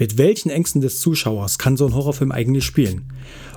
[0.00, 3.12] mit welchen Ängsten des Zuschauers kann so ein Horrorfilm eigentlich spielen?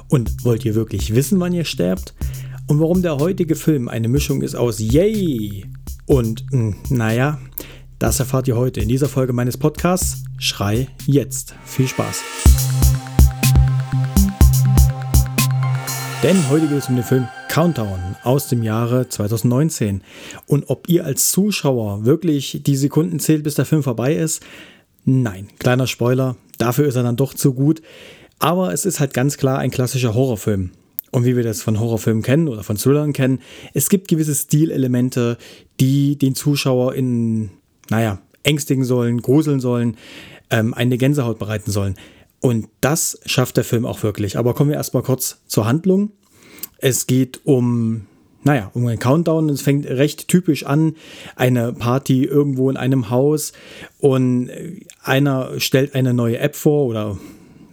[0.10, 2.13] Und wollt ihr wirklich wissen, wann ihr sterbt?
[2.67, 5.66] Und warum der heutige Film eine Mischung ist aus Yay
[6.06, 7.40] und hm, naja,
[7.98, 11.55] das erfahrt ihr heute in dieser Folge meines Podcasts Schrei jetzt.
[11.66, 12.21] Viel Spaß!
[16.23, 20.02] Denn heute geht es um den Film Countdown aus dem Jahre 2019.
[20.48, 24.41] Und ob ihr als Zuschauer wirklich die Sekunden zählt, bis der Film vorbei ist,
[25.05, 27.81] nein, kleiner Spoiler, dafür ist er dann doch zu gut.
[28.39, 30.71] Aber es ist halt ganz klar ein klassischer Horrorfilm.
[31.11, 33.40] Und wie wir das von Horrorfilmen kennen oder von Thrillern kennen,
[33.73, 35.38] es gibt gewisse Stilelemente,
[35.80, 37.52] die den Zuschauer in,
[37.90, 39.95] naja, ängstigen sollen, gruseln sollen,
[40.50, 41.95] ähm, eine Gänsehaut bereiten sollen.
[42.40, 44.38] Und das schafft der Film auch wirklich.
[44.38, 46.12] Aber kommen wir erstmal kurz zur Handlung.
[46.80, 48.08] Es geht um,
[48.44, 49.50] naja, um einen Countdown.
[49.50, 50.96] Es fängt recht typisch an.
[51.36, 53.54] Eine Party irgendwo in einem Haus
[54.00, 54.52] und
[55.02, 57.18] einer stellt eine neue App vor oder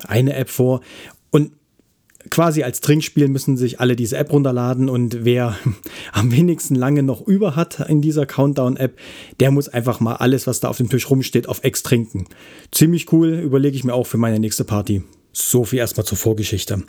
[0.07, 0.81] eine App vor
[1.31, 1.53] und
[2.29, 5.57] quasi als Trinkspiel müssen sich alle diese App runterladen und wer
[6.13, 8.99] am wenigsten lange noch über hat in dieser Countdown-App,
[9.41, 12.27] der muss einfach mal alles, was da auf dem Tisch rumsteht, auf Ex trinken.
[12.71, 15.03] Ziemlich cool, überlege ich mir auch für meine nächste Party.
[15.33, 16.83] So viel erstmal zur Vorgeschichte.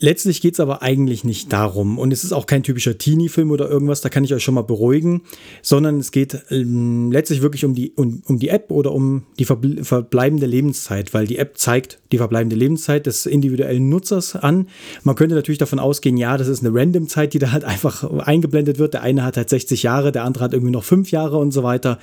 [0.00, 1.98] Letztlich geht es aber eigentlich nicht darum.
[1.98, 4.62] Und es ist auch kein typischer Teenie-Film oder irgendwas, da kann ich euch schon mal
[4.62, 5.22] beruhigen,
[5.60, 9.44] sondern es geht ähm, letztlich wirklich um die, um, um die App oder um die
[9.44, 14.68] verbleibende Lebenszeit, weil die App zeigt die verbleibende Lebenszeit des individuellen Nutzers an.
[15.02, 18.78] Man könnte natürlich davon ausgehen, ja, das ist eine Random-Zeit, die da halt einfach eingeblendet
[18.78, 18.94] wird.
[18.94, 21.64] Der eine hat halt 60 Jahre, der andere hat irgendwie noch 5 Jahre und so
[21.64, 21.98] weiter.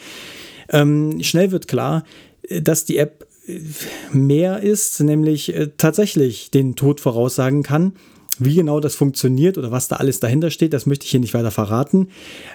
[0.70, 2.04] Ähm, schnell wird klar,
[2.50, 3.25] dass die App
[4.12, 7.94] mehr ist, nämlich äh, tatsächlich den Tod voraussagen kann.
[8.38, 11.34] Wie genau das funktioniert oder was da alles dahinter steht, das möchte ich hier nicht
[11.34, 12.10] weiter verraten.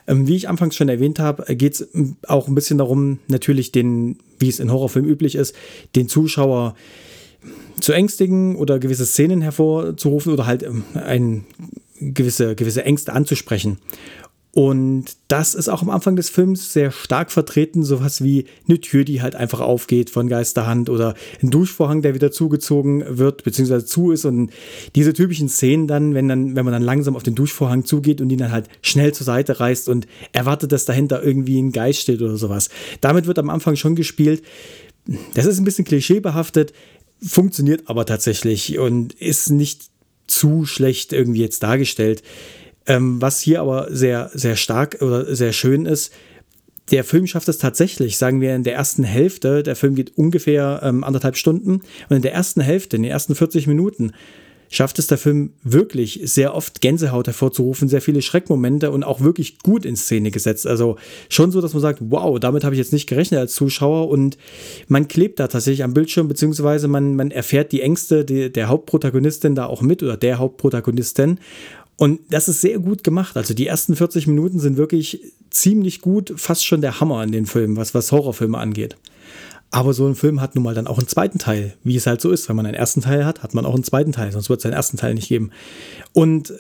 [0.06, 1.88] Ähm, wie ich anfangs schon erwähnt habe, geht es
[2.26, 5.54] auch ein bisschen darum, natürlich den, wie es in Horrorfilmen üblich ist,
[5.96, 6.74] den Zuschauer
[7.80, 11.46] zu ängstigen oder gewisse Szenen hervorzurufen oder halt ähm, ein,
[12.00, 13.78] gewisse, gewisse Ängste anzusprechen.
[14.52, 19.04] Und das ist auch am Anfang des Films sehr stark vertreten, sowas wie eine Tür,
[19.04, 24.10] die halt einfach aufgeht von Geisterhand oder ein Duschvorhang, der wieder zugezogen wird, beziehungsweise zu
[24.10, 24.24] ist.
[24.24, 24.50] Und
[24.96, 28.30] diese typischen Szenen dann, wenn dann, wenn man dann langsam auf den Duschvorhang zugeht und
[28.30, 32.20] ihn dann halt schnell zur Seite reißt und erwartet, dass dahinter irgendwie ein Geist steht
[32.20, 32.70] oder sowas.
[33.00, 34.42] Damit wird am Anfang schon gespielt.
[35.34, 36.72] Das ist ein bisschen klischeebehaftet,
[37.22, 39.90] funktioniert aber tatsächlich und ist nicht
[40.26, 42.22] zu schlecht irgendwie jetzt dargestellt.
[42.86, 46.12] Ähm, was hier aber sehr, sehr stark oder sehr schön ist,
[46.90, 50.80] der Film schafft es tatsächlich, sagen wir in der ersten Hälfte, der Film geht ungefähr
[50.82, 54.12] ähm, anderthalb Stunden und in der ersten Hälfte, in den ersten 40 Minuten,
[54.70, 59.58] schafft es der Film wirklich sehr oft Gänsehaut hervorzurufen, sehr viele Schreckmomente und auch wirklich
[59.58, 60.66] gut in Szene gesetzt.
[60.66, 60.96] Also
[61.28, 64.38] schon so, dass man sagt, wow, damit habe ich jetzt nicht gerechnet als Zuschauer und
[64.86, 69.56] man klebt da tatsächlich am Bildschirm, beziehungsweise man, man erfährt die Ängste die, der Hauptprotagonistin
[69.56, 71.40] da auch mit oder der Hauptprotagonistin
[72.00, 73.36] und das ist sehr gut gemacht.
[73.36, 77.44] Also die ersten 40 Minuten sind wirklich ziemlich gut, fast schon der Hammer in den
[77.44, 78.96] Filmen, was, was Horrorfilme angeht.
[79.70, 82.22] Aber so ein Film hat nun mal dann auch einen zweiten Teil, wie es halt
[82.22, 82.48] so ist.
[82.48, 84.64] Wenn man einen ersten Teil hat, hat man auch einen zweiten Teil, sonst wird es
[84.64, 85.50] einen ersten Teil nicht geben.
[86.14, 86.54] Und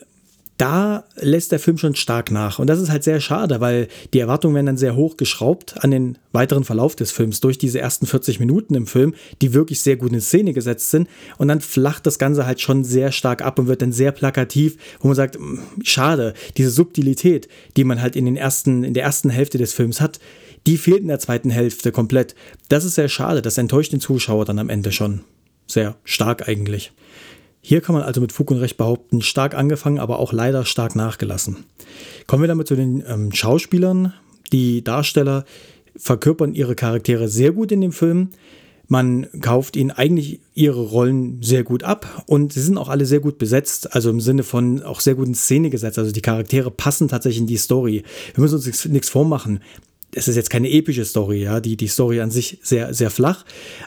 [0.60, 2.58] da lässt der Film schon stark nach.
[2.58, 5.90] Und das ist halt sehr schade, weil die Erwartungen werden dann sehr hoch geschraubt an
[5.90, 9.96] den weiteren Verlauf des Films durch diese ersten 40 Minuten im Film, die wirklich sehr
[9.96, 11.08] gut in Szene gesetzt sind.
[11.38, 14.76] Und dann flacht das Ganze halt schon sehr stark ab und wird dann sehr plakativ,
[15.00, 17.48] wo man sagt, hm, schade, diese Subtilität,
[17.78, 20.20] die man halt in den ersten, in der ersten Hälfte des Films hat,
[20.66, 22.34] die fehlt in der zweiten Hälfte komplett.
[22.68, 25.20] Das ist sehr schade, das enttäuscht den Zuschauer dann am Ende schon.
[25.66, 26.92] Sehr stark eigentlich.
[27.60, 30.96] Hier kann man also mit Fug und Recht behaupten, stark angefangen, aber auch leider stark
[30.96, 31.64] nachgelassen.
[32.26, 34.14] Kommen wir damit zu den ähm, Schauspielern.
[34.52, 35.44] Die Darsteller
[35.96, 38.30] verkörpern ihre Charaktere sehr gut in dem Film.
[38.88, 43.20] Man kauft ihnen eigentlich ihre Rollen sehr gut ab und sie sind auch alle sehr
[43.20, 45.98] gut besetzt, also im Sinne von auch sehr gut in Szene gesetzt.
[45.98, 48.02] Also die Charaktere passen tatsächlich in die Story.
[48.34, 49.60] Wir müssen uns nichts vormachen
[50.14, 53.44] es ist jetzt keine epische Story, ja, die, die Story an sich sehr, sehr flach,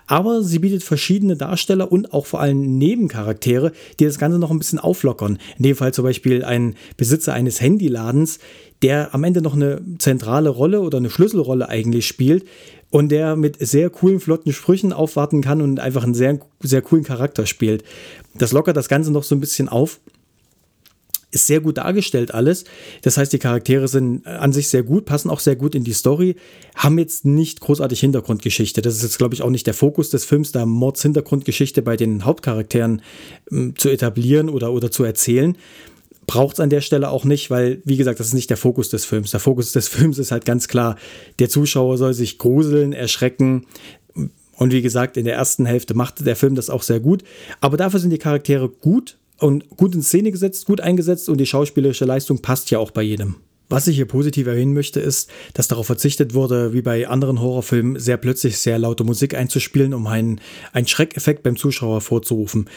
[0.07, 4.59] aber sie bietet verschiedene Darsteller und auch vor allem Nebencharaktere, die das Ganze noch ein
[4.59, 5.37] bisschen auflockern.
[5.57, 8.39] In dem Fall zum Beispiel ein Besitzer eines Handyladens,
[8.81, 12.45] der am Ende noch eine zentrale Rolle oder eine Schlüsselrolle eigentlich spielt
[12.89, 17.03] und der mit sehr coolen, flotten Sprüchen aufwarten kann und einfach einen sehr, sehr coolen
[17.03, 17.83] Charakter spielt.
[18.35, 19.99] Das lockert das Ganze noch so ein bisschen auf
[21.33, 22.63] ist sehr gut dargestellt alles.
[23.01, 25.93] Das heißt, die Charaktere sind an sich sehr gut, passen auch sehr gut in die
[25.93, 26.35] Story,
[26.75, 28.81] haben jetzt nicht großartig Hintergrundgeschichte.
[28.81, 31.97] Das ist jetzt, glaube ich, auch nicht der Fokus des Films, da Mords Hintergrundgeschichte bei
[31.97, 33.01] den Hauptcharakteren
[33.51, 35.57] ähm, zu etablieren oder, oder zu erzählen.
[36.27, 38.89] Braucht es an der Stelle auch nicht, weil, wie gesagt, das ist nicht der Fokus
[38.89, 39.31] des Films.
[39.31, 40.97] Der Fokus des Films ist halt ganz klar,
[41.39, 43.65] der Zuschauer soll sich gruseln, erschrecken,
[44.55, 47.23] Und wie gesagt, in der ersten Hälfte machte der Film das auch sehr gut.
[47.59, 51.45] Aber dafür sind die Charaktere gut und gut in Szene gesetzt, gut eingesetzt und die
[51.45, 53.35] schauspielerische Leistung passt ja auch bei jedem.
[53.69, 57.99] Was ich hier positiv erwähnen möchte, ist, dass darauf verzichtet wurde, wie bei anderen Horrorfilmen,
[57.99, 60.39] sehr plötzlich sehr laute Musik einzuspielen, um einen,
[60.73, 62.69] einen Schreckeffekt beim Zuschauer vorzurufen.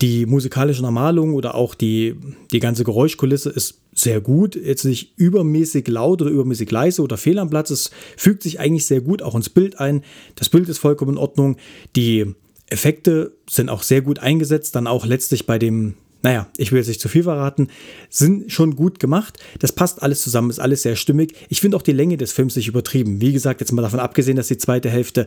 [0.00, 2.14] Die musikalische Normalung oder auch die,
[2.52, 7.38] die ganze Geräuschkulisse ist sehr gut, jetzt nicht übermäßig laut oder übermäßig leise oder fehl
[7.38, 7.70] am Platz.
[7.70, 10.02] Es fügt sich eigentlich sehr gut auch ins Bild ein.
[10.36, 11.56] Das Bild ist vollkommen in Ordnung.
[11.96, 12.34] Die
[12.70, 15.94] Effekte sind auch sehr gut eingesetzt, dann auch letztlich bei dem
[16.24, 17.68] naja, ich will jetzt nicht zu viel verraten,
[18.08, 19.38] sind schon gut gemacht.
[19.58, 21.34] Das passt alles zusammen, ist alles sehr stimmig.
[21.50, 23.20] Ich finde auch die Länge des Films nicht übertrieben.
[23.20, 25.26] Wie gesagt, jetzt mal davon abgesehen, dass die zweite Hälfte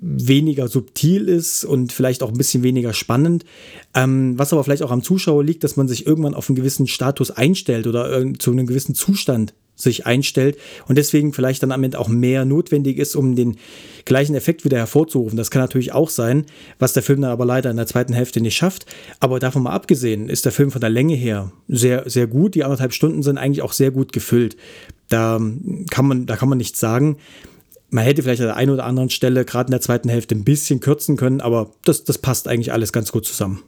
[0.00, 3.44] weniger subtil ist und vielleicht auch ein bisschen weniger spannend.
[3.94, 6.86] Ähm, was aber vielleicht auch am Zuschauer liegt, dass man sich irgendwann auf einen gewissen
[6.86, 10.56] Status einstellt oder zu einem gewissen Zustand sich einstellt
[10.88, 13.56] und deswegen vielleicht dann am Ende auch mehr notwendig ist, um den
[14.04, 15.36] gleichen Effekt wieder hervorzurufen.
[15.36, 16.46] Das kann natürlich auch sein,
[16.78, 18.86] was der Film dann aber leider in der zweiten Hälfte nicht schafft.
[19.20, 22.54] Aber davon mal abgesehen, ist der Film von der Länge her sehr, sehr gut.
[22.54, 24.56] Die anderthalb Stunden sind eigentlich auch sehr gut gefüllt.
[25.08, 25.40] Da
[25.90, 27.18] kann man, da kann man nichts sagen.
[27.90, 30.44] Man hätte vielleicht an der einen oder anderen Stelle gerade in der zweiten Hälfte ein
[30.44, 33.62] bisschen kürzen können, aber das, das passt eigentlich alles ganz gut zusammen.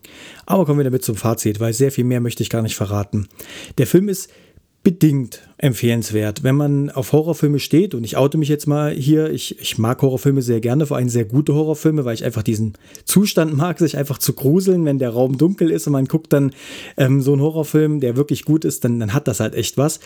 [0.47, 3.29] Aber kommen wir damit zum Fazit, weil sehr viel mehr möchte ich gar nicht verraten.
[3.77, 4.31] Der Film ist
[4.83, 6.43] bedingt empfehlenswert.
[6.43, 10.03] Wenn man auf Horrorfilme steht, und ich oute mich jetzt mal hier, ich, ich mag
[10.03, 12.75] Horrorfilme sehr gerne, vor allem sehr gute Horrorfilme, weil ich einfach diesen
[13.07, 16.53] Zustand mag, sich einfach zu gruseln, wenn der Raum dunkel ist und man guckt dann
[16.99, 20.01] ähm, so einen Horrorfilm, der wirklich gut ist, dann, dann hat das halt echt was.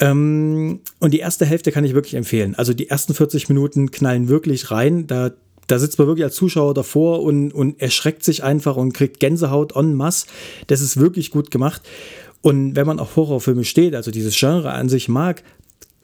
[0.00, 2.56] Ähm, und die erste Hälfte kann ich wirklich empfehlen.
[2.56, 5.06] Also die ersten 40 Minuten knallen wirklich rein.
[5.06, 5.30] Da
[5.68, 9.76] da sitzt man wirklich als Zuschauer davor und, und erschreckt sich einfach und kriegt Gänsehaut
[9.76, 10.26] en masse.
[10.66, 11.82] Das ist wirklich gut gemacht.
[12.42, 15.42] Und wenn man auf Horrorfilme steht, also dieses Genre an sich mag,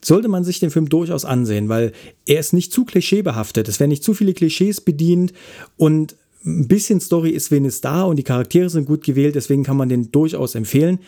[0.03, 1.91] sollte man sich den Film durchaus ansehen, weil
[2.25, 3.67] er ist nicht zu klischeebehaftet.
[3.67, 5.33] Es werden nicht zu viele Klischees bedient
[5.77, 6.15] und
[6.45, 9.89] ein bisschen Story ist wenigstens da und die Charaktere sind gut gewählt, deswegen kann man
[9.89, 10.99] den durchaus empfehlen.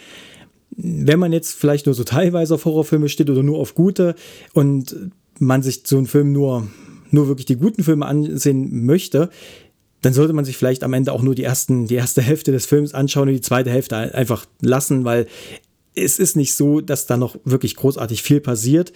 [0.71, 4.15] Wenn man jetzt vielleicht nur so teilweise auf Horrorfilme steht oder nur auf gute
[4.53, 4.95] und
[5.39, 6.67] man sich so einen Film nur,
[7.11, 9.29] nur wirklich die guten Filme ansehen möchte,
[10.07, 12.65] dann sollte man sich vielleicht am Ende auch nur die, ersten, die erste Hälfte des
[12.65, 15.27] Films anschauen und die zweite Hälfte einfach lassen, weil
[15.95, 18.93] es ist nicht so, dass da noch wirklich großartig viel passiert.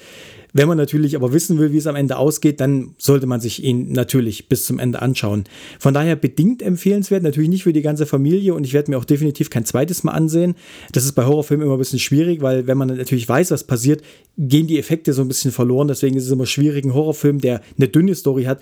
[0.54, 3.62] Wenn man natürlich aber wissen will, wie es am Ende ausgeht, dann sollte man sich
[3.62, 5.44] ihn natürlich bis zum Ende anschauen.
[5.80, 9.04] Von daher bedingt empfehlenswert, natürlich nicht für die ganze Familie und ich werde mir auch
[9.04, 10.56] definitiv kein zweites Mal ansehen.
[10.94, 14.02] Das ist bei Horrorfilmen immer ein bisschen schwierig, weil wenn man natürlich weiß, was passiert,
[14.38, 15.90] gehen die Effekte so ein bisschen verloren.
[15.90, 18.62] Deswegen ist es immer schwierig, einen Horrorfilm, der eine dünne Story hat,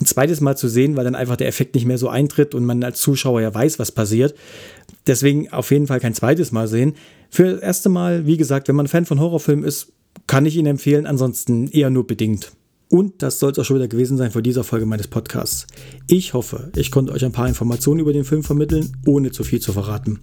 [0.00, 2.64] ein zweites Mal zu sehen, weil dann einfach der Effekt nicht mehr so eintritt und
[2.64, 4.34] man als Zuschauer ja weiß, was passiert.
[5.06, 6.94] Deswegen auf jeden Fall kein zweites Mal sehen.
[7.30, 9.92] Für das erste Mal, wie gesagt, wenn man Fan von Horrorfilmen ist,
[10.26, 12.52] kann ich ihn empfehlen, ansonsten eher nur bedingt.
[12.88, 15.68] Und das soll es auch schon wieder gewesen sein für dieser Folge meines Podcasts.
[16.08, 19.60] Ich hoffe, ich konnte euch ein paar Informationen über den Film vermitteln, ohne zu viel
[19.60, 20.18] zu verraten.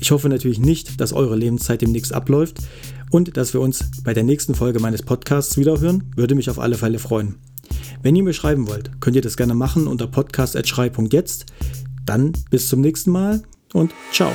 [0.00, 2.60] Ich hoffe natürlich nicht, dass eure Lebenszeit demnächst abläuft
[3.10, 6.76] und dass wir uns bei der nächsten Folge meines Podcasts wiederhören, würde mich auf alle
[6.76, 7.34] Fälle freuen.
[8.06, 11.46] Wenn ihr mir schreiben wollt, könnt ihr das gerne machen unter podcast.schrei.jetzt.
[12.04, 13.42] Dann bis zum nächsten Mal
[13.72, 14.30] und ciao.